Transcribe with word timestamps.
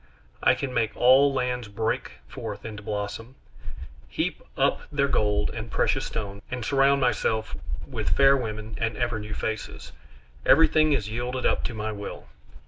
I 0.41 0.55
can 0.55 0.73
make 0.73 0.97
all 0.97 1.31
lands 1.31 1.67
break 1.67 2.13
forth 2.27 2.65
into 2.65 2.81
blossom, 2.81 3.35
heap 4.09 4.41
up 4.57 4.81
their 4.91 5.07
gold 5.07 5.51
and 5.51 5.69
precious 5.69 6.05
stones, 6.07 6.41
and 6.49 6.65
surround 6.65 6.99
myself 7.01 7.55
with 7.87 8.09
fair 8.17 8.35
women 8.35 8.73
and 8.79 8.97
ever 8.97 9.19
new 9.19 9.35
faces; 9.35 9.91
everything 10.43 10.91
is 10.93 11.07
yielded 11.09 11.45
up 11.45 11.63
to 11.65 11.75
my 11.75 11.91
will. 11.91 12.25